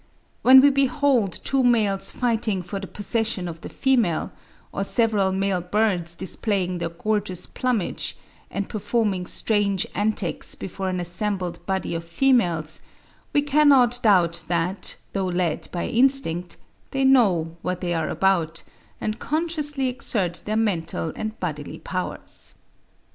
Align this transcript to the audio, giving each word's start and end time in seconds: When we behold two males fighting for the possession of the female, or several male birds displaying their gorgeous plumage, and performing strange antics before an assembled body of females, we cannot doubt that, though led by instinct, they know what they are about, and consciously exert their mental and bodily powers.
When 0.41 0.61
we 0.61 0.71
behold 0.71 1.31
two 1.31 1.63
males 1.63 2.09
fighting 2.09 2.63
for 2.63 2.79
the 2.79 2.87
possession 2.87 3.47
of 3.47 3.61
the 3.61 3.69
female, 3.69 4.31
or 4.71 4.83
several 4.83 5.31
male 5.31 5.61
birds 5.61 6.15
displaying 6.15 6.79
their 6.79 6.89
gorgeous 6.89 7.45
plumage, 7.45 8.17
and 8.49 8.67
performing 8.67 9.27
strange 9.27 9.85
antics 9.93 10.55
before 10.55 10.89
an 10.89 10.99
assembled 10.99 11.63
body 11.67 11.93
of 11.93 12.03
females, 12.03 12.79
we 13.31 13.43
cannot 13.43 14.01
doubt 14.01 14.45
that, 14.47 14.95
though 15.13 15.27
led 15.27 15.67
by 15.71 15.85
instinct, 15.85 16.57
they 16.89 17.05
know 17.05 17.55
what 17.61 17.81
they 17.81 17.93
are 17.93 18.09
about, 18.09 18.63
and 18.99 19.19
consciously 19.19 19.87
exert 19.87 20.41
their 20.47 20.57
mental 20.57 21.13
and 21.15 21.39
bodily 21.39 21.77
powers. 21.77 22.55